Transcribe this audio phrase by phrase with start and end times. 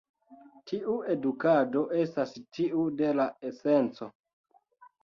[0.71, 4.15] Tiu edukado estas tiu de la esenco.